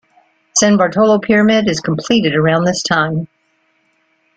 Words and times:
San 0.55 0.77
Bartolo 0.77 1.19
pyramid 1.19 1.69
is 1.69 1.79
completed 1.79 2.33
around 2.33 2.63
this 2.63 2.81
time. 2.81 3.27